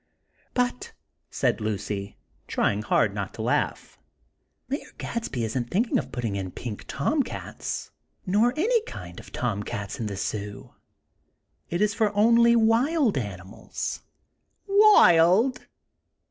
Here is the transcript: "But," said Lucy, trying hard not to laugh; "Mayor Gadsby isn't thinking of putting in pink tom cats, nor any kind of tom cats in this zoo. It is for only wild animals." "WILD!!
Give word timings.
"But," 0.55 0.93
said 1.29 1.61
Lucy, 1.61 2.17
trying 2.47 2.81
hard 2.81 3.13
not 3.13 3.35
to 3.35 3.43
laugh; 3.43 3.99
"Mayor 4.67 4.91
Gadsby 4.97 5.43
isn't 5.43 5.69
thinking 5.69 5.99
of 5.99 6.11
putting 6.11 6.35
in 6.35 6.49
pink 6.49 6.85
tom 6.87 7.21
cats, 7.21 7.91
nor 8.25 8.51
any 8.57 8.81
kind 8.85 9.19
of 9.19 9.31
tom 9.31 9.61
cats 9.61 9.99
in 9.99 10.07
this 10.07 10.25
zoo. 10.27 10.73
It 11.69 11.81
is 11.81 11.93
for 11.93 12.11
only 12.15 12.55
wild 12.55 13.15
animals." 13.15 14.01
"WILD!! 14.67 15.67